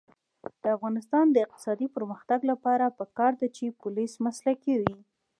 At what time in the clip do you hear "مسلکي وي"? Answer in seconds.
4.25-4.95